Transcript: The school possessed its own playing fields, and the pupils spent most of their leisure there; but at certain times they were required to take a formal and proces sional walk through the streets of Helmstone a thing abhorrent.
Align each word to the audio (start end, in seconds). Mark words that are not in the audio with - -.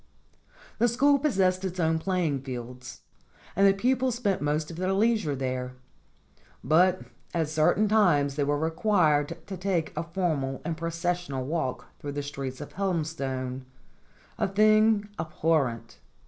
The 0.79 0.87
school 0.87 1.19
possessed 1.19 1.63
its 1.63 1.79
own 1.79 1.99
playing 1.99 2.41
fields, 2.41 3.01
and 3.55 3.67
the 3.67 3.73
pupils 3.75 4.15
spent 4.15 4.41
most 4.41 4.71
of 4.71 4.77
their 4.77 4.93
leisure 4.93 5.35
there; 5.35 5.75
but 6.63 7.03
at 7.35 7.49
certain 7.49 7.87
times 7.87 8.33
they 8.35 8.43
were 8.43 8.57
required 8.57 9.37
to 9.45 9.57
take 9.57 9.95
a 9.95 10.01
formal 10.01 10.59
and 10.65 10.75
proces 10.75 11.17
sional 11.17 11.43
walk 11.45 11.85
through 11.99 12.13
the 12.13 12.23
streets 12.23 12.59
of 12.61 12.71
Helmstone 12.73 13.63
a 14.39 14.47
thing 14.47 15.07
abhorrent. 15.19 15.99